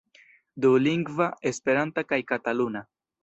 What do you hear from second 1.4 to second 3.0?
esperanta kaj kataluna.